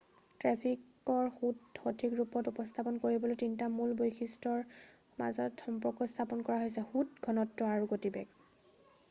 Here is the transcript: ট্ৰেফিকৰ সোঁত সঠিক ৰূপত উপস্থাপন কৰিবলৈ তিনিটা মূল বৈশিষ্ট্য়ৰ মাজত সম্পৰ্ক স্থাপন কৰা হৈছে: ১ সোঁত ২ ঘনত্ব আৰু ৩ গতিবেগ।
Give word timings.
ট্ৰেফিকৰ 0.43 1.27
সোঁত 1.33 1.81
সঠিক 1.81 2.15
ৰূপত 2.19 2.51
উপস্থাপন 2.53 2.97
কৰিবলৈ 3.03 3.37
তিনিটা 3.43 3.69
মূল 3.75 3.93
বৈশিষ্ট্য়ৰ 4.01 4.65
মাজত 5.21 5.67
সম্পৰ্ক 5.69 6.11
স্থাপন 6.15 6.43
কৰা 6.51 6.59
হৈছে: 6.65 6.77
১ 6.85 6.99
সোঁত 6.99 7.09
২ 7.15 7.25
ঘনত্ব 7.29 7.71
আৰু 7.77 7.87
৩ 7.87 7.93
গতিবেগ। 7.95 8.37